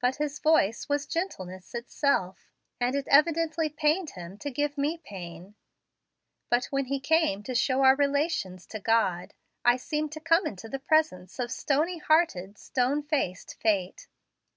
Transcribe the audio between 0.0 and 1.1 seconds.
But his voice was